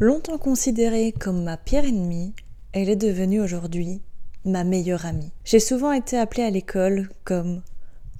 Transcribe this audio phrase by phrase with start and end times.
[0.00, 2.32] Longtemps considérée comme ma pire ennemie,
[2.72, 4.00] elle est devenue aujourd'hui
[4.44, 5.32] ma meilleure amie.
[5.44, 7.62] J'ai souvent été appelée à l'école comme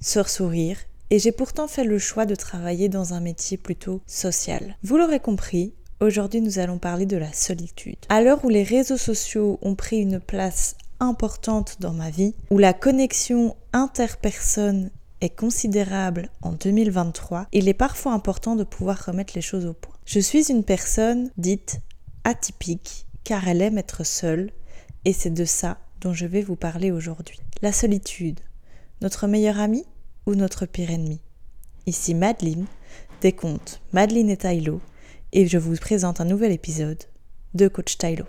[0.01, 0.77] sœur sourire
[1.09, 4.75] et j'ai pourtant fait le choix de travailler dans un métier plutôt social.
[4.83, 7.95] Vous l'aurez compris, aujourd'hui nous allons parler de la solitude.
[8.09, 12.57] À l'heure où les réseaux sociaux ont pris une place importante dans ma vie, où
[12.57, 14.91] la connexion interpersonne
[15.21, 19.95] est considérable en 2023, il est parfois important de pouvoir remettre les choses au point.
[20.11, 21.81] Je suis une personne dite
[22.23, 24.49] atypique car elle aime être seule
[25.05, 27.39] et c'est de ça dont je vais vous parler aujourd'hui.
[27.61, 28.39] La solitude,
[29.01, 29.85] notre meilleur ami
[30.25, 31.21] ou notre pire ennemi?
[31.85, 32.65] Ici Madeline,
[33.21, 34.81] des contes Madeline et Tylo,
[35.31, 37.03] et je vous présente un nouvel épisode
[37.53, 38.25] de Coach Tylo.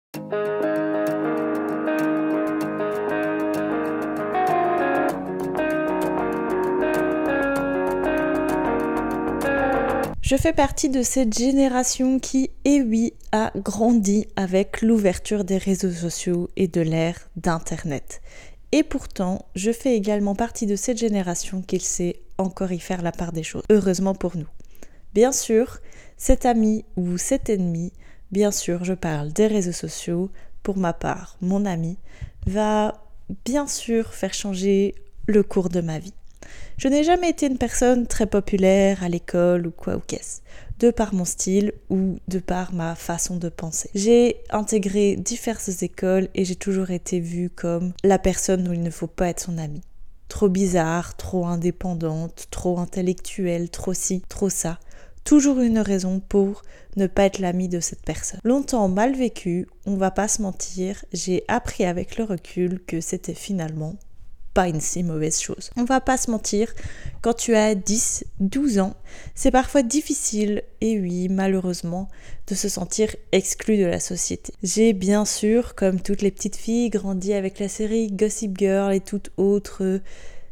[10.31, 15.91] Je fais partie de cette génération qui, et oui, a grandi avec l'ouverture des réseaux
[15.91, 18.21] sociaux et de l'ère d'Internet.
[18.71, 23.11] Et pourtant, je fais également partie de cette génération qui sait encore y faire la
[23.11, 23.65] part des choses.
[23.71, 24.47] Heureusement pour nous.
[25.15, 25.79] Bien sûr,
[26.17, 27.93] cet ami ou cet ennemi,
[28.31, 30.31] bien sûr, je parle des réseaux sociaux,
[30.63, 31.99] pour ma part, mon ami,
[32.47, 33.05] va
[33.45, 34.95] bien sûr faire changer
[35.27, 36.15] le cours de ma vie.
[36.81, 40.41] Je n'ai jamais été une personne très populaire à l'école ou quoi ou qu'est-ce,
[40.79, 43.91] de par mon style ou de par ma façon de penser.
[43.95, 48.89] J'ai intégré diverses écoles et j'ai toujours été vue comme la personne où il ne
[48.89, 49.83] faut pas être son ami.
[50.29, 54.81] Trop bizarre, trop indépendante, trop intellectuelle, trop ci, trop ça.
[55.23, 56.63] Toujours une raison pour
[56.97, 58.41] ne pas être l'ami de cette personne.
[58.43, 63.35] Longtemps mal vécu, on va pas se mentir, j'ai appris avec le recul que c'était
[63.35, 63.97] finalement
[64.55, 65.71] pas une si mauvaise chose.
[65.77, 66.73] On va pas se mentir,
[67.23, 68.95] quand tu as 10, 12 ans,
[69.35, 72.09] c'est parfois difficile, et oui, malheureusement,
[72.47, 74.53] de se sentir exclu de la société.
[74.63, 79.01] J'ai bien sûr, comme toutes les petites filles, grandi avec la série Gossip Girl et
[79.01, 80.01] toute autre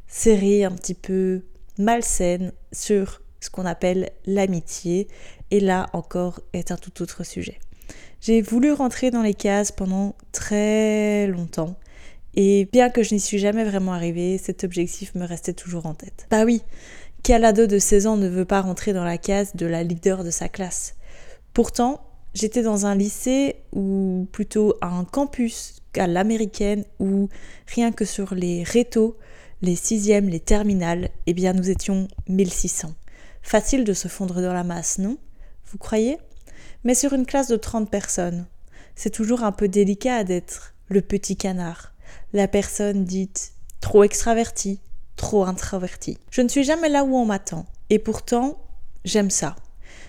[0.06, 1.42] série un petit peu
[1.78, 5.09] malsaine sur ce qu'on appelle l'amitié,
[5.50, 7.59] et là encore est un tout autre sujet.
[8.20, 11.76] J'ai voulu rentrer dans les cases pendant très longtemps
[12.41, 15.94] et bien que je n'y suis jamais vraiment arrivée, cet objectif me restait toujours en
[15.94, 16.28] tête.
[16.31, 16.62] Bah oui,
[17.25, 20.22] quel ado de 16 ans ne veut pas rentrer dans la case de la leader
[20.22, 20.94] de sa classe
[21.53, 22.00] Pourtant,
[22.34, 27.28] j'étais dans un lycée ou plutôt un campus à l'américaine où
[27.66, 29.16] rien que sur les rétos,
[29.60, 32.94] les sixièmes, les terminales, eh bien nous étions 1600.
[33.43, 35.19] Facile de se fondre dans la masse, non?
[35.72, 36.19] Vous croyez?
[36.84, 38.47] Mais sur une classe de 30 personnes,
[38.94, 41.94] c'est toujours un peu délicat d'être le petit canard
[42.33, 44.81] la personne dite trop extravertie,
[45.16, 46.19] trop introvertie.
[46.31, 47.66] Je ne suis jamais là où on m'attend.
[47.91, 48.59] Et pourtant,
[49.05, 49.56] j'aime ça.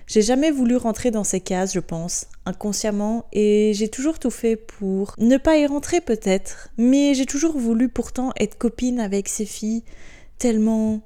[0.08, 4.56] J'ai jamais voulu rentrer dans ces cases, je pense, inconsciemment, et j'ai toujours tout fait
[4.56, 9.46] pour ne pas y rentrer peut-être, mais j'ai toujours voulu pourtant être copine avec ces
[9.46, 9.84] filles
[10.40, 11.02] tellement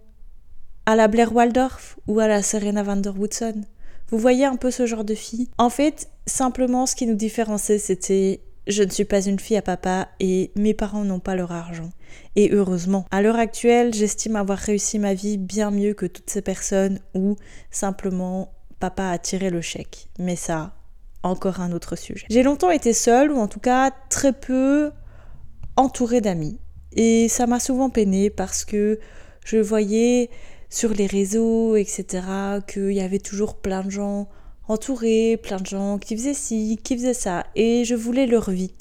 [0.85, 3.63] à la Blair Waldorf ou à la Serena van der Woodson.
[4.09, 7.79] Vous voyez un peu ce genre de fille En fait, simplement ce qui nous différenciait,
[7.79, 11.51] c'était je ne suis pas une fille à papa et mes parents n'ont pas leur
[11.51, 11.89] argent.
[12.35, 16.41] Et heureusement, à l'heure actuelle, j'estime avoir réussi ma vie bien mieux que toutes ces
[16.41, 17.35] personnes où
[17.71, 20.09] simplement papa a tiré le chèque.
[20.19, 20.75] Mais ça,
[21.23, 22.25] encore un autre sujet.
[22.29, 24.91] J'ai longtemps été seule, ou en tout cas très peu
[25.75, 26.59] entourée d'amis.
[26.93, 28.99] Et ça m'a souvent peinée parce que
[29.45, 30.29] je voyais
[30.69, 32.25] sur les réseaux, etc.,
[32.67, 34.29] qu'il y avait toujours plein de gens
[34.67, 38.73] entourée, plein de gens qui faisaient ci, qui faisaient ça, et je voulais leur vie.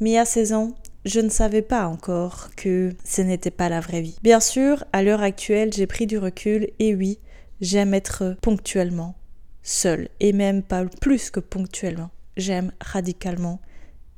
[0.00, 4.02] Mais à 16 ans, je ne savais pas encore que ce n'était pas la vraie
[4.02, 4.18] vie.
[4.22, 7.18] Bien sûr, à l'heure actuelle, j'ai pris du recul et oui,
[7.60, 9.14] j'aime être ponctuellement
[9.62, 12.10] seule, et même pas plus que ponctuellement.
[12.36, 13.60] J'aime radicalement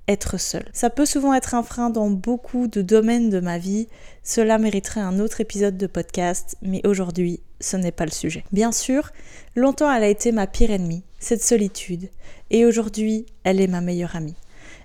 [0.09, 0.69] être seule.
[0.73, 3.89] Ça peut souvent être un frein dans beaucoup de domaines de ma vie.
[4.23, 8.45] Cela mériterait un autre épisode de podcast, mais aujourd'hui, ce n'est pas le sujet.
[8.53, 9.11] Bien sûr,
[9.57, 12.09] longtemps elle a été ma pire ennemie, cette solitude,
[12.51, 14.37] et aujourd'hui, elle est ma meilleure amie.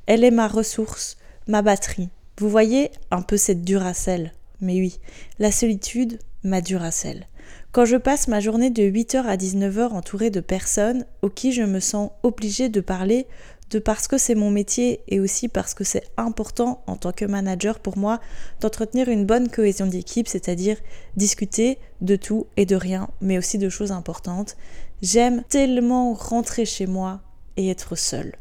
[0.05, 2.09] Elle est ma ressource, ma batterie.
[2.39, 4.99] Vous voyez un peu cette duracelle Mais oui,
[5.39, 7.27] la solitude, ma duracelle.
[7.71, 11.63] Quand je passe ma journée de 8h à 19h entourée de personnes aux qui je
[11.63, 13.25] me sens obligée de parler
[13.77, 17.79] parce que c'est mon métier et aussi parce que c'est important en tant que manager
[17.79, 18.19] pour moi
[18.61, 20.77] d'entretenir une bonne cohésion d'équipe, c'est-à-dire
[21.15, 24.55] discuter de tout et de rien, mais aussi de choses importantes.
[25.01, 27.21] J'aime tellement rentrer chez moi
[27.57, 28.33] et être seule.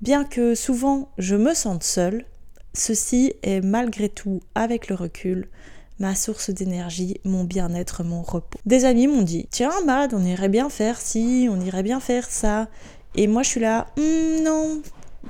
[0.00, 2.24] Bien que souvent je me sente seule,
[2.72, 5.48] ceci est malgré tout, avec le recul,
[6.00, 8.58] ma source d'énergie, mon bien-être, mon repos.
[8.64, 12.28] Des amis m'ont dit Tiens, Mad, on irait bien faire ci, on irait bien faire
[12.28, 12.68] ça.
[13.14, 14.82] Et moi, je suis là, hmm, non,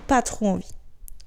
[0.06, 0.74] pas trop envie.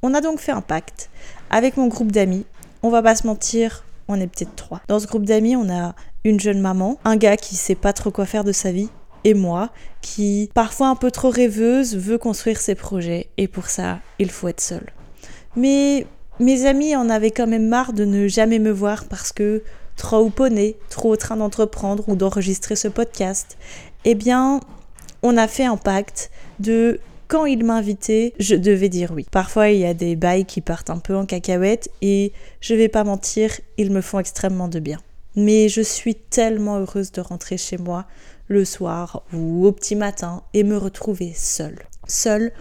[0.02, 1.10] On a donc fait un pacte
[1.50, 2.46] avec mon groupe d'amis.
[2.82, 4.82] On va pas se mentir, on est peut-être trois.
[4.88, 5.96] Dans ce groupe d'amis, on a
[6.26, 8.90] une jeune maman, un gars qui sait pas trop quoi faire de sa vie,
[9.24, 9.70] et moi,
[10.02, 13.30] qui, parfois un peu trop rêveuse, veut construire ses projets.
[13.38, 14.86] Et pour ça, il faut être seul.
[15.56, 16.06] Mais
[16.40, 19.64] mes amis en avaient quand même marre de ne jamais me voir parce que
[19.96, 23.58] trop poney, trop au train d'entreprendre ou d'enregistrer ce podcast.
[24.06, 24.60] Eh bien,
[25.24, 26.30] on a fait un pacte
[26.60, 29.26] de quand il m'invitait, je devais dire oui.
[29.32, 32.32] Parfois, il y a des bails qui partent un peu en cacahuète et
[32.62, 35.00] je vais pas mentir, ils me font extrêmement de bien.
[35.36, 38.06] Mais je suis tellement heureuse de rentrer chez moi
[38.50, 41.80] le soir ou au petit matin et me retrouver seule.
[42.08, 42.52] Seule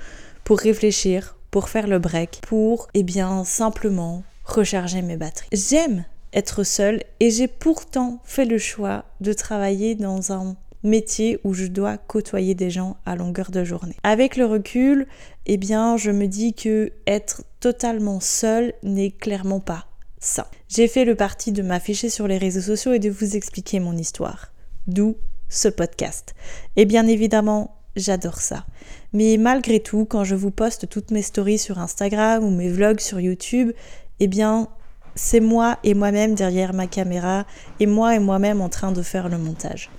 [0.44, 5.48] pour réfléchir, pour faire le break, pour, eh bien, simplement recharger mes batteries.
[5.52, 11.54] J'aime être seule et j'ai pourtant fait le choix de travailler dans un métier où
[11.54, 13.96] je dois côtoyer des gens à longueur de journée.
[14.02, 15.06] Avec le recul,
[15.46, 19.86] eh bien, je me dis que être totalement seule n'est clairement pas
[20.18, 20.48] ça.
[20.68, 23.96] J'ai fait le parti de m'afficher sur les réseaux sociaux et de vous expliquer mon
[23.96, 24.52] histoire.
[24.86, 25.16] D'où
[25.48, 26.34] ce podcast.
[26.76, 28.64] Et bien évidemment, j'adore ça.
[29.12, 33.00] Mais malgré tout, quand je vous poste toutes mes stories sur Instagram ou mes vlogs
[33.00, 33.72] sur YouTube,
[34.20, 34.68] eh bien,
[35.14, 37.44] c'est moi et moi-même derrière ma caméra
[37.80, 39.90] et moi et moi-même en train de faire le montage.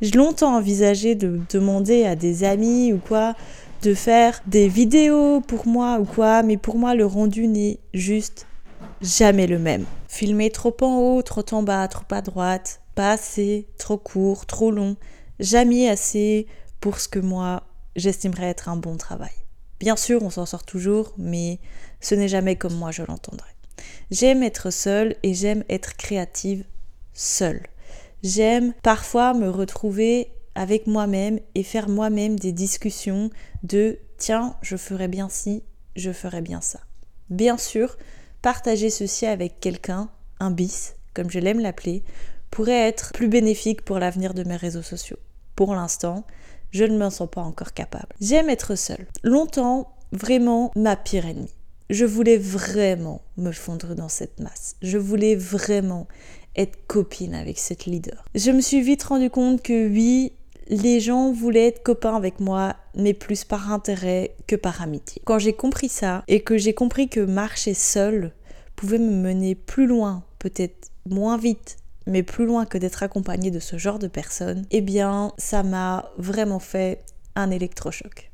[0.00, 3.34] J'ai longtemps envisagé de demander à des amis ou quoi
[3.82, 8.46] de faire des vidéos pour moi ou quoi, mais pour moi le rendu n'est juste
[9.02, 9.84] jamais le même.
[10.08, 14.70] Filmer trop en haut, trop en bas, trop à droite, pas assez, trop court, trop
[14.70, 14.96] long,
[15.38, 16.46] jamais assez
[16.80, 17.62] pour ce que moi
[17.96, 19.32] j'estimerais être un bon travail.
[19.80, 21.58] Bien sûr, on s'en sort toujours, mais
[22.00, 23.50] ce n'est jamais comme moi je l'entendrai.
[24.10, 26.64] J'aime être seule et j'aime être créative
[27.12, 27.62] seule.
[28.22, 33.30] J'aime parfois me retrouver avec moi-même et faire moi-même des discussions
[33.62, 35.62] de tiens, je ferais bien ci,
[35.96, 36.80] je ferais bien ça.
[37.30, 37.96] Bien sûr,
[38.42, 42.02] partager ceci avec quelqu'un, un bis, comme je l'aime l'appeler,
[42.50, 45.18] pourrait être plus bénéfique pour l'avenir de mes réseaux sociaux.
[45.56, 46.24] Pour l'instant,
[46.72, 48.14] je ne m'en sens pas encore capable.
[48.20, 49.06] J'aime être seule.
[49.22, 51.54] Longtemps, vraiment ma pire ennemie.
[51.90, 54.76] Je voulais vraiment me fondre dans cette masse.
[54.80, 56.06] Je voulais vraiment
[56.56, 58.24] être copine avec cette leader.
[58.34, 60.32] Je me suis vite rendu compte que oui,
[60.68, 65.20] les gens voulaient être copains avec moi, mais plus par intérêt que par amitié.
[65.24, 68.32] Quand j'ai compris ça et que j'ai compris que marcher seul
[68.76, 71.76] pouvait me mener plus loin, peut-être moins vite,
[72.06, 76.10] mais plus loin que d'être accompagné de ce genre de personnes, eh bien, ça m'a
[76.18, 77.00] vraiment fait
[77.34, 78.30] un électrochoc.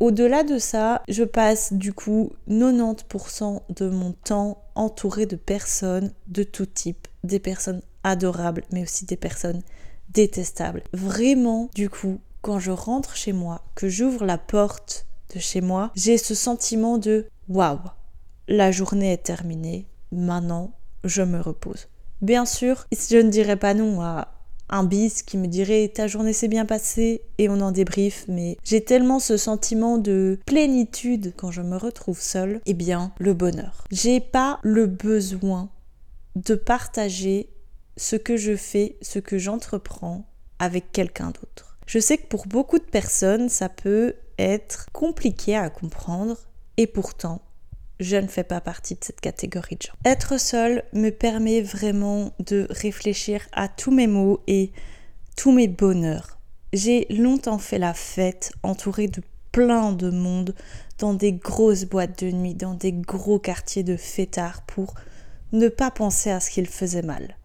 [0.00, 6.42] Au-delà de ça, je passe du coup 90% de mon temps entouré de personnes de
[6.42, 9.62] tout type, des personnes adorables, mais aussi des personnes
[10.10, 10.82] détestables.
[10.92, 15.90] Vraiment, du coup, quand je rentre chez moi, que j'ouvre la porte de chez moi,
[15.96, 17.80] j'ai ce sentiment de waouh,
[18.48, 20.72] la journée est terminée, maintenant
[21.04, 21.88] je me repose.
[22.22, 24.28] Bien sûr, je ne dirais pas non à
[24.70, 28.56] un bis qui me dirait ta journée s'est bien passée et on en débrief, mais
[28.64, 33.34] j'ai tellement ce sentiment de plénitude quand je me retrouve seule, et eh bien le
[33.34, 33.84] bonheur.
[33.90, 35.68] J'ai pas le besoin
[36.34, 37.48] de partager
[37.96, 40.26] ce que je fais, ce que j'entreprends
[40.58, 41.78] avec quelqu'un d'autre.
[41.86, 46.36] Je sais que pour beaucoup de personnes, ça peut être compliqué à comprendre
[46.76, 47.42] et pourtant,
[48.00, 49.94] je ne fais pas partie de cette catégorie de gens.
[50.04, 54.72] Être seule me permet vraiment de réfléchir à tous mes mots et
[55.36, 56.38] tous mes bonheurs.
[56.72, 60.54] J'ai longtemps fait la fête entourée de plein de monde
[60.98, 64.94] dans des grosses boîtes de nuit, dans des gros quartiers de fêtards pour
[65.54, 67.36] ne pas penser à ce qu'il faisait mal.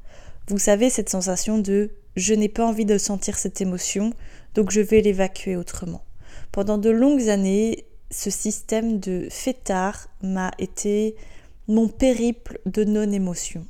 [0.47, 4.11] Vous savez, cette sensation de je n'ai pas envie de sentir cette émotion,
[4.55, 6.01] donc je vais l'évacuer autrement.
[6.51, 11.15] Pendant de longues années, ce système de fêtard m'a été
[11.67, 13.65] mon périple de non-émotion.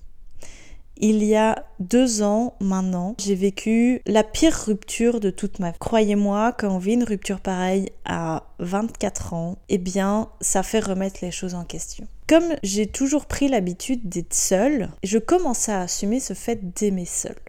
[1.02, 5.78] Il y a deux ans maintenant, j'ai vécu la pire rupture de toute ma vie.
[5.80, 11.20] Croyez-moi, quand on vit une rupture pareille à 24 ans, eh bien, ça fait remettre
[11.22, 12.08] les choses en question.
[12.30, 17.40] Comme j'ai toujours pris l'habitude d'être seule, je commençais à assumer ce fait d'aimer seule.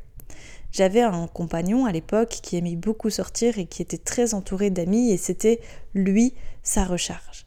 [0.72, 5.10] J'avais un compagnon à l'époque qui aimait beaucoup sortir et qui était très entouré d'amis
[5.10, 5.60] et c'était
[5.92, 6.32] lui
[6.62, 7.44] sa recharge.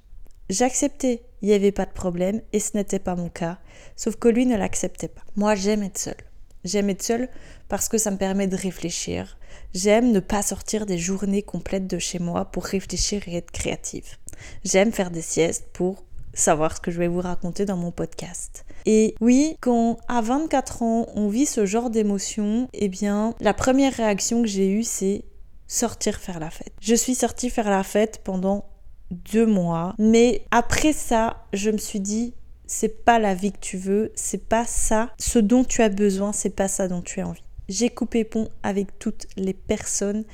[0.52, 3.58] J'acceptais, il n'y avait pas de problème et ce n'était pas mon cas,
[3.96, 5.24] sauf que lui ne l'acceptait pas.
[5.36, 6.24] Moi j'aime être seule.
[6.64, 7.30] J'aime être seule
[7.68, 9.40] parce que ça me permet de réfléchir.
[9.74, 14.18] J'aime ne pas sortir des journées complètes de chez moi pour réfléchir et être créative.
[14.64, 18.66] J'aime faire des siestes pour savoir ce que je vais vous raconter dans mon podcast.
[18.86, 23.94] Et oui, quand à 24 ans, on vit ce genre d'émotion, eh bien, la première
[23.94, 25.24] réaction que j'ai eue, c'est
[25.68, 26.74] sortir faire la fête.
[26.82, 28.66] Je suis sortie faire la fête pendant
[29.12, 32.34] deux mois, mais après ça, je me suis dit,
[32.66, 36.34] c'est pas la vie que tu veux, c'est pas ça, ce dont tu as besoin,
[36.34, 37.44] c'est pas ça dont tu as envie.
[37.70, 40.26] J'ai coupé pont avec toutes les personnes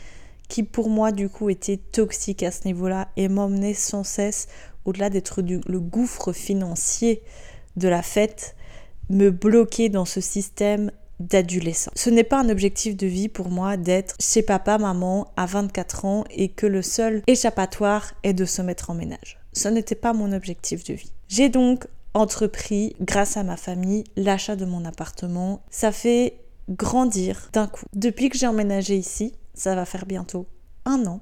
[0.48, 4.48] qui pour moi du coup étaient toxiques à ce niveau-là et m'emmenaient sans cesse,
[4.86, 7.22] au-delà d'être le gouffre financier
[7.76, 8.56] de la fête,
[9.10, 11.92] me bloquer dans ce système d'adolescent.
[11.96, 16.06] Ce n'est pas un objectif de vie pour moi d'être chez papa, maman à 24
[16.06, 19.40] ans et que le seul échappatoire est de se mettre en ménage.
[19.54, 21.12] Ce n'était pas mon objectif de vie.
[21.28, 25.62] J'ai donc entrepris, grâce à ma famille, l'achat de mon appartement.
[25.70, 27.86] Ça fait grandir d'un coup.
[27.94, 30.48] Depuis que j'ai emménagé ici, ça va faire bientôt
[30.86, 31.22] un an,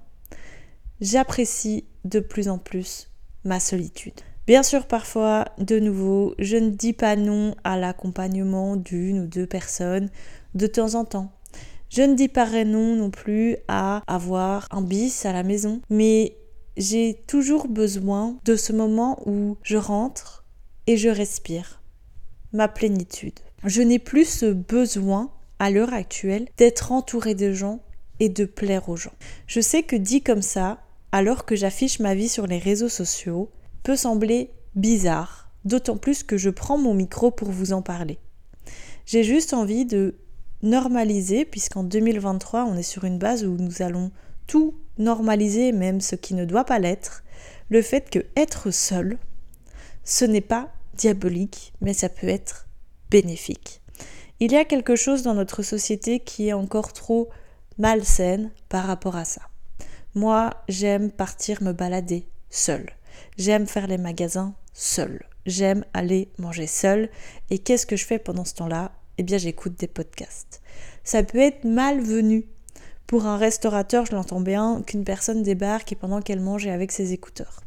[1.02, 3.07] j'apprécie de plus en plus
[3.48, 4.22] ma solitude.
[4.46, 9.48] Bien sûr, parfois, de nouveau, je ne dis pas non à l'accompagnement d'une ou deux
[9.48, 10.10] personnes
[10.54, 11.32] de temps en temps.
[11.90, 16.38] Je ne dis pas non non plus à avoir un bis à la maison, mais
[16.76, 20.46] j'ai toujours besoin de ce moment où je rentre
[20.86, 21.82] et je respire
[22.54, 23.40] ma plénitude.
[23.64, 27.80] Je n'ai plus ce besoin à l'heure actuelle d'être entourée de gens
[28.20, 29.14] et de plaire aux gens.
[29.48, 30.80] Je sais que dit comme ça,
[31.18, 33.50] alors que j'affiche ma vie sur les réseaux sociaux,
[33.82, 38.20] peut sembler bizarre, d'autant plus que je prends mon micro pour vous en parler.
[39.08, 40.20] J'ai juste envie de
[40.62, 44.12] normaliser, puisqu'en 2023, on est sur une base où nous allons
[44.46, 47.24] tout normaliser, même ce qui ne doit pas l'être,
[47.70, 49.18] le fait que être seul,
[50.04, 52.68] ce n'est pas diabolique, mais ça peut être
[53.10, 53.82] bénéfique.
[54.40, 57.28] Il y a quelque chose dans notre société qui est encore trop
[57.80, 59.42] malsaine par rapport à ça.
[60.16, 62.90] Moi, j'aime partir me balader seul.
[63.38, 65.24] J'aime faire les magasins seul.
[65.46, 67.10] J'aime aller manger seul.
[67.50, 68.92] Et qu'est-ce que je fais pendant ce temps-là?
[69.18, 70.62] Eh bien, j'écoute des podcasts.
[71.04, 72.46] Ça peut être malvenu.
[73.08, 76.92] Pour un restaurateur, je l'entends bien, qu'une personne débarque et pendant qu'elle mange est avec
[76.92, 77.62] ses écouteurs.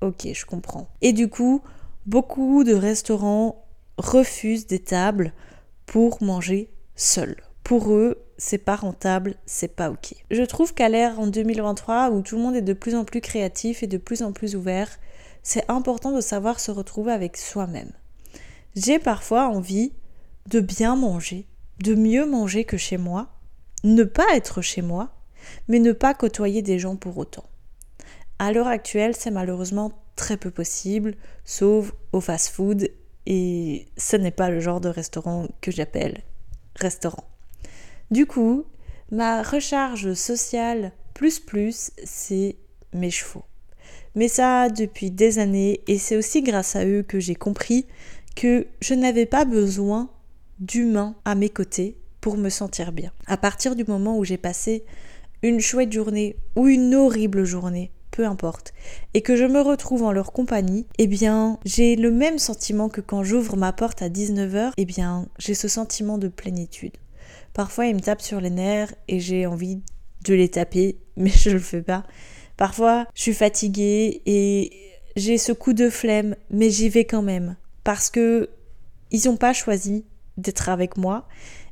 [0.00, 0.88] Ok, je comprends.
[1.00, 1.62] Et du coup,
[2.06, 3.66] beaucoup de restaurants
[3.98, 5.32] refusent des tables
[5.86, 7.36] pour manger seul.
[7.64, 10.14] Pour eux, c'est pas rentable, c'est pas ok.
[10.30, 13.20] Je trouve qu'à l'ère en 2023 où tout le monde est de plus en plus
[13.20, 14.88] créatif et de plus en plus ouvert,
[15.42, 17.92] c'est important de savoir se retrouver avec soi-même.
[18.76, 19.92] J'ai parfois envie
[20.48, 21.46] de bien manger,
[21.82, 23.28] de mieux manger que chez moi,
[23.84, 25.10] ne pas être chez moi,
[25.68, 27.44] mais ne pas côtoyer des gens pour autant.
[28.38, 31.14] À l'heure actuelle, c'est malheureusement très peu possible,
[31.44, 32.88] sauf au fast-food,
[33.26, 36.22] et ce n'est pas le genre de restaurant que j'appelle
[36.76, 37.24] restaurant.
[38.10, 38.64] Du coup,
[39.10, 42.56] ma recharge sociale plus plus, c'est
[42.92, 43.44] mes chevaux.
[44.14, 47.86] Mais ça depuis des années et c'est aussi grâce à eux que j'ai compris
[48.36, 50.10] que je n'avais pas besoin
[50.60, 53.12] d'humains à mes côtés pour me sentir bien.
[53.26, 54.84] À partir du moment où j'ai passé
[55.42, 58.72] une chouette journée ou une horrible journée, peu importe,
[59.12, 63.00] et que je me retrouve en leur compagnie, eh bien, j'ai le même sentiment que
[63.00, 66.96] quand j'ouvre ma porte à 19h, eh bien, j'ai ce sentiment de plénitude.
[67.54, 69.80] Parfois, ils me tapent sur les nerfs et j'ai envie
[70.24, 72.04] de les taper, mais je le fais pas.
[72.56, 74.72] Parfois, je suis fatiguée et
[75.16, 78.50] j'ai ce coup de flemme, mais j'y vais quand même parce que
[79.10, 80.04] ils n'ont pas choisi
[80.36, 81.26] d'être avec moi.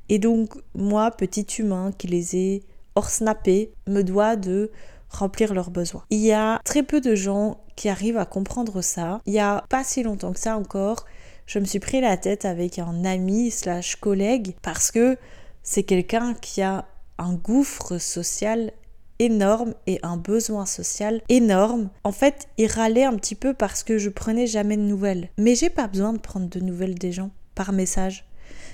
[0.09, 2.62] Et donc, moi, petit humain qui les ai
[2.95, 4.71] hors snappés, me doit de
[5.09, 6.05] remplir leurs besoins.
[6.11, 9.21] Il y a très peu de gens qui arrivent à comprendre ça.
[9.27, 11.07] Il y a pas si longtemps que ça encore,
[11.47, 15.17] je me suis pris la tête avec un ami slash collègue parce que
[15.62, 16.87] c'est quelqu'un qui a
[17.19, 18.73] un gouffre social
[19.19, 21.90] énorme et un besoin social énorme.
[22.04, 25.28] En fait, il râlait un petit peu parce que je prenais jamais de nouvelles.
[25.38, 28.26] Mais j'ai pas besoin de prendre de nouvelles des gens par message.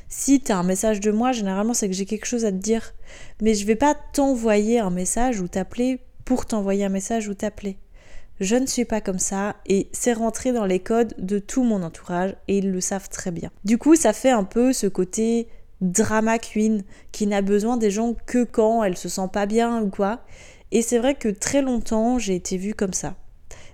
[0.08, 2.56] Si tu as un message de moi, généralement c'est que j'ai quelque chose à te
[2.56, 2.94] dire.
[3.42, 7.76] Mais je vais pas t'envoyer un message ou t'appeler pour t'envoyer un message ou t'appeler.
[8.40, 11.82] Je ne suis pas comme ça et c'est rentré dans les codes de tout mon
[11.82, 13.50] entourage et ils le savent très bien.
[13.64, 15.48] Du coup, ça fait un peu ce côté
[15.80, 16.82] drama queen
[17.12, 20.20] qui n'a besoin des gens que quand elle se sent pas bien ou quoi.
[20.70, 23.16] Et c'est vrai que très longtemps, j'ai été vue comme ça.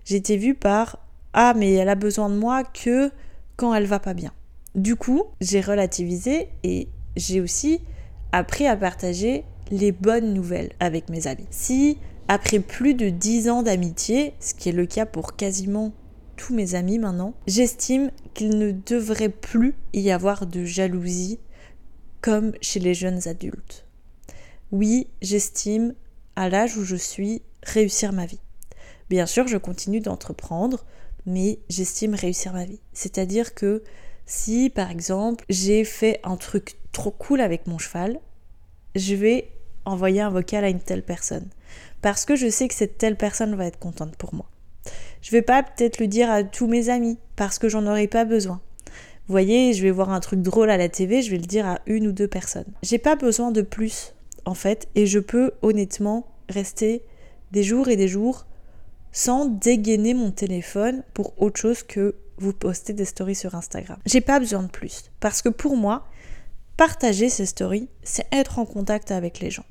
[0.04, 0.98] J'ai été vue par
[1.32, 3.10] ah mais elle a besoin de moi que
[3.56, 4.32] quand elle va pas bien.
[4.74, 7.80] Du coup, j'ai relativisé et j'ai aussi
[8.32, 11.46] appris à partager les bonnes nouvelles avec mes amis.
[11.50, 15.92] Si après plus de 10 ans d'amitié, ce qui est le cas pour quasiment
[16.36, 21.38] tous mes amis maintenant, j'estime qu'il ne devrait plus y avoir de jalousie
[22.24, 23.84] comme chez les jeunes adultes.
[24.72, 25.92] Oui, j'estime,
[26.36, 28.40] à l'âge où je suis, réussir ma vie.
[29.10, 30.86] Bien sûr, je continue d'entreprendre,
[31.26, 32.80] mais j'estime réussir ma vie.
[32.94, 33.82] C'est-à-dire que
[34.24, 38.18] si, par exemple, j'ai fait un truc trop cool avec mon cheval,
[38.94, 39.50] je vais
[39.84, 41.50] envoyer un vocal à une telle personne.
[42.00, 44.48] parce que je sais que cette telle personne va être contente pour moi.
[45.20, 48.24] Je vais pas peut-être le dire à tous mes amis parce que j'en aurai pas
[48.24, 48.62] besoin.
[49.26, 51.80] Voyez, je vais voir un truc drôle à la TV, je vais le dire à
[51.86, 52.70] une ou deux personnes.
[52.82, 54.14] J'ai pas besoin de plus
[54.44, 57.02] en fait et je peux honnêtement rester
[57.50, 58.44] des jours et des jours
[59.12, 63.96] sans dégainer mon téléphone pour autre chose que vous poster des stories sur Instagram.
[64.04, 66.06] J'ai pas besoin de plus parce que pour moi,
[66.76, 69.64] partager ces stories, c'est être en contact avec les gens.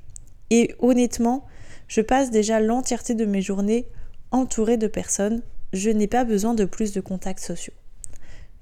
[0.50, 1.46] Et honnêtement,
[1.86, 3.86] je passe déjà l'entièreté de mes journées
[4.32, 5.42] entourée de personnes.
[5.72, 7.74] Je n'ai pas besoin de plus de contacts sociaux.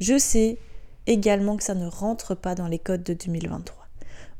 [0.01, 0.59] Je sais
[1.07, 3.83] également que ça ne rentre pas dans les codes de 2023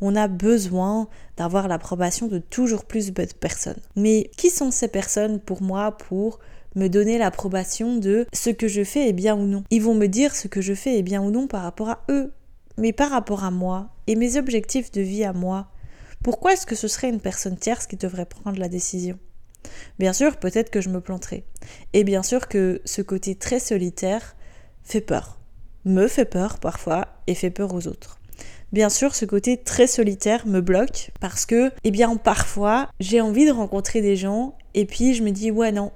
[0.03, 3.81] on a besoin d'avoir l'approbation de toujours plus de personnes.
[3.95, 6.41] Mais qui sont ces personnes pour moi pour
[6.75, 9.63] me donner l'approbation de ce que je fais est bien ou non?
[9.71, 12.05] Ils vont me dire ce que je fais est bien ou non par rapport à
[12.11, 12.33] eux,
[12.77, 15.69] mais par rapport à moi et mes objectifs de vie à moi.
[16.25, 19.19] Pourquoi est-ce que ce serait une personne tierce qui devrait prendre la décision?
[20.01, 21.45] Bien sûr, peut-être que je me planterai.
[21.93, 24.35] Et bien sûr que ce côté très solitaire
[24.83, 25.39] fait peur.
[25.85, 28.19] Me fait peur parfois et fait peur aux autres.
[28.73, 33.45] Bien sûr, ce côté très solitaire me bloque parce que, eh bien, parfois, j'ai envie
[33.45, 35.93] de rencontrer des gens et puis je me dis, ouais, non,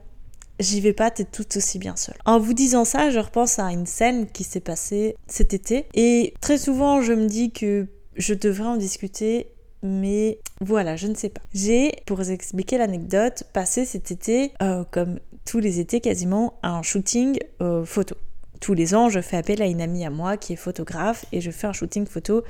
[0.61, 2.17] j'y vais pas, t'es tout aussi bien seule.
[2.27, 6.35] En vous disant ça, je repense à une scène qui s'est passée cet été et
[6.41, 9.49] très souvent, je me dis que je devrais en discuter
[9.83, 11.43] mais voilà, je ne sais pas.
[11.55, 16.83] J'ai, pour vous expliquer l'anecdote, passé cet été, euh, comme tous les étés quasiment, un
[16.83, 18.17] shooting euh, photo
[18.61, 21.41] tous les ans, je fais appel à une amie à moi qui est photographe et
[21.41, 22.43] je fais un shooting photo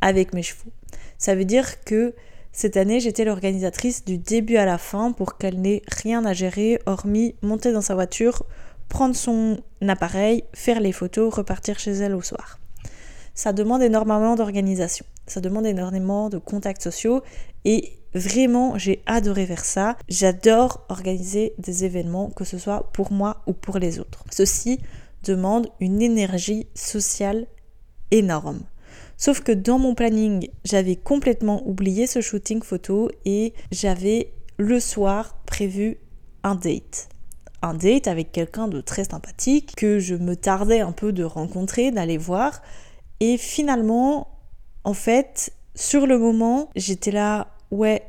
[0.00, 0.70] avec mes chevaux.
[1.18, 2.14] Ça veut dire que
[2.52, 6.80] cette année, j'étais l'organisatrice du début à la fin pour qu'elle n'ait rien à gérer
[6.84, 8.44] hormis monter dans sa voiture,
[8.90, 12.58] prendre son appareil, faire les photos, repartir chez elle au soir.
[13.34, 17.22] Ça demande énormément d'organisation, ça demande énormément de contacts sociaux
[17.64, 19.96] et vraiment j'ai adoré faire ça.
[20.10, 24.24] J'adore organiser des événements, que ce soit pour moi ou pour les autres.
[24.30, 24.78] Ceci
[25.24, 27.46] demande une énergie sociale
[28.10, 28.62] énorme.
[29.16, 35.38] Sauf que dans mon planning, j'avais complètement oublié ce shooting photo et j'avais le soir
[35.46, 35.98] prévu
[36.42, 37.08] un date.
[37.62, 41.92] Un date avec quelqu'un de très sympathique que je me tardais un peu de rencontrer,
[41.92, 42.62] d'aller voir.
[43.20, 44.40] Et finalement,
[44.82, 48.02] en fait, sur le moment, j'étais là, ouais,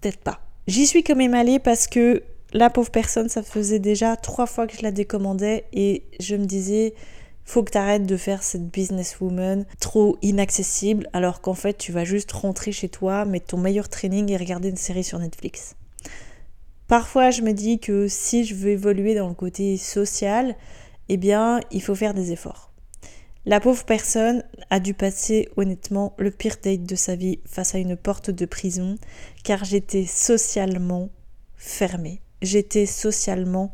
[0.00, 0.40] peut-être pas.
[0.68, 4.66] J'y suis quand même allée parce que la pauvre personne, ça faisait déjà trois fois
[4.66, 6.94] que je la décommandais et je me disais,
[7.44, 12.04] faut que tu arrêtes de faire cette businesswoman trop inaccessible alors qu'en fait tu vas
[12.04, 15.76] juste rentrer chez toi, mettre ton meilleur training et regarder une série sur Netflix.
[16.88, 20.54] Parfois je me dis que si je veux évoluer dans le côté social,
[21.08, 22.70] eh bien il faut faire des efforts.
[23.44, 27.78] La pauvre personne a dû passer honnêtement le pire date de sa vie face à
[27.78, 28.96] une porte de prison
[29.42, 31.08] car j'étais socialement
[31.56, 33.72] fermée j'étais socialement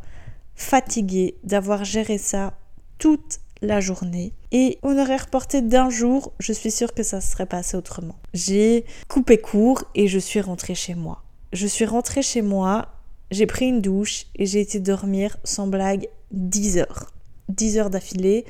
[0.54, 2.54] fatiguée d'avoir géré ça
[2.98, 4.32] toute la journée.
[4.52, 8.16] Et on aurait reporté d'un jour, je suis sûre que ça serait passé autrement.
[8.34, 11.22] J'ai coupé court et je suis rentrée chez moi.
[11.52, 12.88] Je suis rentrée chez moi,
[13.30, 17.12] j'ai pris une douche et j'ai été dormir sans blague 10 heures.
[17.48, 18.44] 10 heures d'affilée.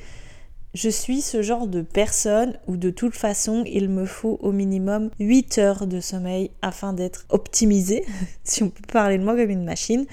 [0.75, 5.09] Je suis ce genre de personne où de toute façon il me faut au minimum
[5.19, 8.05] 8 heures de sommeil afin d'être optimisée,
[8.43, 10.05] si on peut parler de moi comme une machine,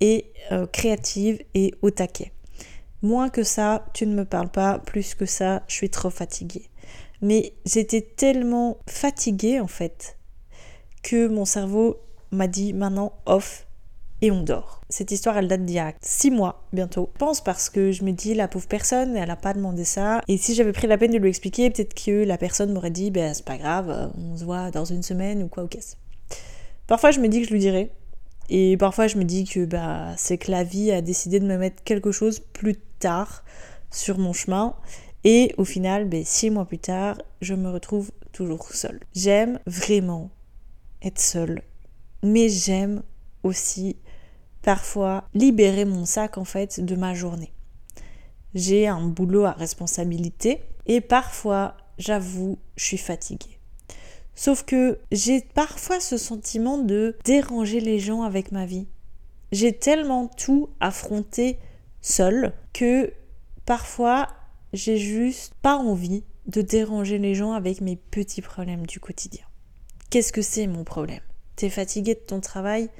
[0.00, 2.32] et euh, créative et au taquet.
[3.02, 6.68] Moins que ça, tu ne me parles pas, plus que ça, je suis trop fatiguée.
[7.20, 10.16] Mais j'étais tellement fatiguée en fait
[11.02, 11.96] que mon cerveau
[12.30, 13.65] m'a dit maintenant off,
[14.22, 14.80] et on dort.
[14.88, 17.10] Cette histoire, elle date d'il y a 6 mois bientôt.
[17.14, 20.22] Je pense parce que je me dis, la pauvre personne, elle a pas demandé ça.
[20.28, 23.10] Et si j'avais pris la peine de lui expliquer, peut-être que la personne m'aurait dit,
[23.10, 25.96] ben c'est pas grave, on se voit dans une semaine ou quoi ou qu'est-ce.
[26.86, 27.90] Parfois, je me dis que je lui dirais.
[28.48, 31.58] Et parfois, je me dis que bah, c'est que la vie a décidé de me
[31.58, 33.44] mettre quelque chose plus tard
[33.90, 34.76] sur mon chemin.
[35.24, 39.00] Et au final, ben, six mois plus tard, je me retrouve toujours seule.
[39.14, 40.30] J'aime vraiment
[41.02, 41.62] être seule.
[42.22, 43.02] Mais j'aime
[43.42, 43.96] aussi
[44.66, 47.52] parfois libérer mon sac en fait de ma journée.
[48.52, 53.60] J'ai un boulot à responsabilité et parfois, j'avoue, je suis fatiguée.
[54.34, 58.88] Sauf que j'ai parfois ce sentiment de déranger les gens avec ma vie.
[59.52, 61.60] J'ai tellement tout affronté
[62.00, 63.12] seul que
[63.66, 64.26] parfois
[64.72, 69.44] j'ai juste pas envie de déranger les gens avec mes petits problèmes du quotidien.
[70.10, 71.22] Qu'est-ce que c'est mon problème?
[71.54, 72.90] T'es fatigué de ton travail?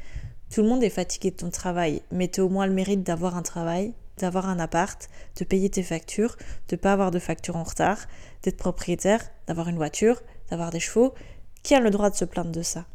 [0.50, 3.02] Tout le monde est fatigué de ton travail, mais tu as au moins le mérite
[3.02, 6.36] d'avoir un travail, d'avoir un appart, de payer tes factures,
[6.68, 8.06] de pas avoir de factures en retard,
[8.42, 11.14] d'être propriétaire, d'avoir une voiture, d'avoir des chevaux.
[11.62, 12.86] Qui a le droit de se plaindre de ça?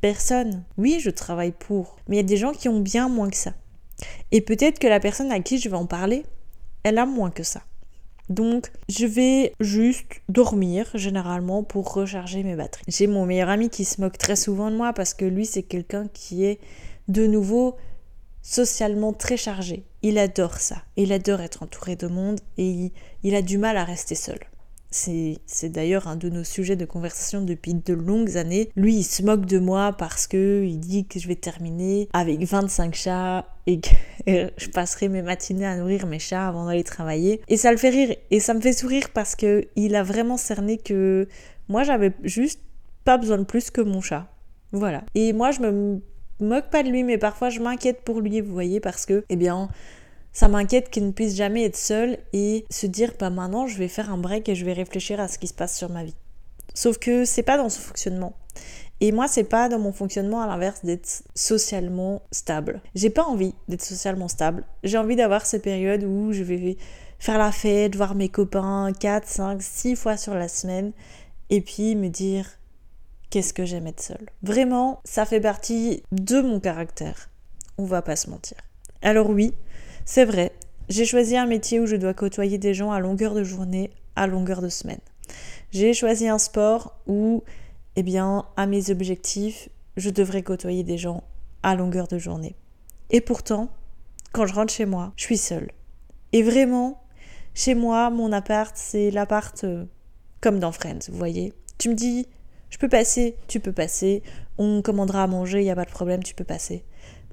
[0.00, 0.64] Personne.
[0.76, 3.36] Oui, je travaille pour, mais il y a des gens qui ont bien moins que
[3.36, 3.54] ça.
[4.30, 6.24] Et peut-être que la personne à qui je vais en parler,
[6.82, 7.62] elle a moins que ça.
[8.28, 12.84] Donc, je vais juste dormir généralement pour recharger mes batteries.
[12.88, 15.62] J'ai mon meilleur ami qui se moque très souvent de moi parce que lui, c'est
[15.62, 16.58] quelqu'un qui est
[17.08, 17.76] de nouveau
[18.44, 19.84] socialement très chargé.
[20.02, 20.76] Il adore ça.
[20.96, 24.38] Il adore être entouré de monde et il, a du mal à rester seul.
[24.94, 28.70] C'est d'ailleurs un de nos sujets de conversation depuis de longues années.
[28.76, 32.40] Lui, il se moque de moi parce que il dit que je vais terminer avec
[32.40, 33.88] 25 chats et que
[34.56, 37.40] je passerai mes matinées à nourrir mes chats avant d'aller travailler.
[37.48, 40.36] Et ça le fait rire et ça me fait sourire parce que il a vraiment
[40.36, 41.26] cerné que
[41.68, 42.60] moi j'avais juste
[43.04, 44.28] pas besoin de plus que mon chat.
[44.70, 45.02] Voilà.
[45.16, 46.00] Et moi je me
[46.38, 49.34] moque pas de lui mais parfois je m'inquiète pour lui, vous voyez, parce que eh
[49.34, 49.68] bien
[50.34, 53.88] ça m'inquiète qu'il ne puisse jamais être seul et se dire bah maintenant je vais
[53.88, 56.16] faire un break et je vais réfléchir à ce qui se passe sur ma vie.
[56.74, 58.34] Sauf que c'est pas dans son fonctionnement.
[59.00, 62.80] Et moi, c'est pas dans mon fonctionnement à l'inverse d'être socialement stable.
[62.94, 64.64] J'ai pas envie d'être socialement stable.
[64.82, 66.76] J'ai envie d'avoir ces périodes où je vais
[67.18, 70.92] faire la fête, voir mes copains 4, 5, 6 fois sur la semaine
[71.50, 72.48] et puis me dire
[73.30, 74.26] qu'est-ce que j'aime être seule?
[74.42, 77.30] Vraiment, ça fait partie de mon caractère.
[77.78, 78.58] On va pas se mentir.
[79.02, 79.52] Alors oui,
[80.04, 80.52] c'est vrai,
[80.88, 84.26] j'ai choisi un métier où je dois côtoyer des gens à longueur de journée, à
[84.26, 85.00] longueur de semaine.
[85.70, 87.42] J'ai choisi un sport où,
[87.96, 91.24] eh bien, à mes objectifs, je devrais côtoyer des gens
[91.62, 92.54] à longueur de journée.
[93.10, 93.70] Et pourtant,
[94.32, 95.70] quand je rentre chez moi, je suis seule.
[96.32, 97.02] Et vraiment,
[97.54, 99.84] chez moi, mon appart, c'est l'appart euh,
[100.40, 101.52] comme dans Friends, vous voyez.
[101.78, 102.26] Tu me dis,
[102.70, 104.22] je peux passer, tu peux passer,
[104.58, 106.84] on commandera à manger, il n'y a pas de problème, tu peux passer.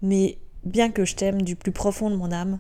[0.02, 2.60] Mais bien que je t'aime du plus profond de mon âme,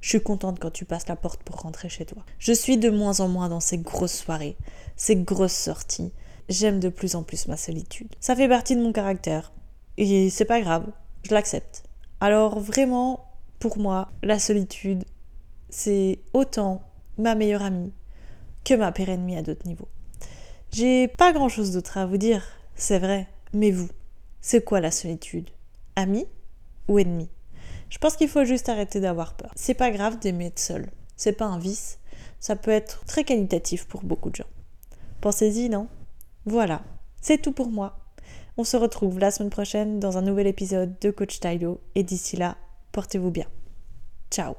[0.00, 2.24] je suis contente quand tu passes la porte pour rentrer chez toi.
[2.38, 4.56] Je suis de moins en moins dans ces grosses soirées,
[4.96, 6.12] ces grosses sorties.
[6.48, 8.14] J'aime de plus en plus ma solitude.
[8.20, 9.52] Ça fait partie de mon caractère.
[9.96, 10.86] Et c'est pas grave,
[11.22, 11.82] je l'accepte.
[12.20, 13.24] Alors vraiment,
[13.58, 15.04] pour moi, la solitude,
[15.70, 16.82] c'est autant
[17.18, 17.92] ma meilleure amie
[18.64, 19.88] que ma pire ennemie à d'autres niveaux.
[20.72, 23.88] J'ai pas grand chose d'autre à vous dire, c'est vrai, mais vous,
[24.40, 25.50] c'est quoi la solitude?
[25.96, 26.26] Amie
[26.88, 27.28] ou ennemi
[27.88, 29.52] je pense qu'il faut juste arrêter d'avoir peur.
[29.54, 30.88] C'est pas grave d'aimer être seul.
[31.16, 31.98] C'est pas un vice.
[32.40, 34.44] Ça peut être très qualitatif pour beaucoup de gens.
[35.20, 35.88] Pensez-y, non?
[36.44, 36.82] Voilà.
[37.20, 37.98] C'est tout pour moi.
[38.56, 42.36] On se retrouve la semaine prochaine dans un nouvel épisode de Coach Tylo et d'ici
[42.36, 42.56] là,
[42.92, 43.46] portez-vous bien.
[44.30, 44.54] Ciao